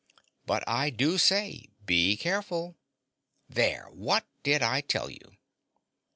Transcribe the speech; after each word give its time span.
"But 0.47 0.63
I 0.67 0.89
do 0.89 1.19
say, 1.19 1.69
be 1.85 2.17
careful. 2.17 2.75
There, 3.47 3.85
what 3.91 4.25
did 4.41 4.63
I 4.63 4.81
tell 4.81 5.11
you!" 5.11 5.37